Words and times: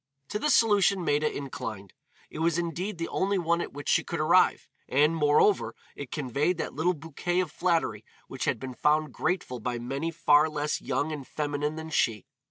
To 0.29 0.39
this 0.39 0.55
solution 0.55 1.05
Maida 1.05 1.31
inclined. 1.31 1.93
It 2.31 2.39
was 2.39 2.57
indeed 2.57 2.97
the 2.97 3.07
only 3.09 3.37
one 3.37 3.61
at 3.61 3.71
which 3.71 3.87
she 3.87 4.03
could 4.03 4.19
arrive, 4.19 4.67
and, 4.89 5.15
moreover, 5.15 5.75
it 5.95 6.09
conveyed 6.11 6.57
that 6.57 6.73
little 6.73 6.95
bouquet 6.95 7.39
of 7.39 7.51
flattery 7.51 8.03
which 8.27 8.45
has 8.45 8.55
been 8.55 8.73
found 8.73 9.13
grateful 9.13 9.59
by 9.59 9.77
many 9.77 10.09
far 10.09 10.49
less 10.49 10.81
young 10.81 11.11
and 11.11 11.27
feminine 11.27 11.75
than 11.75 11.91
she. 11.91 12.25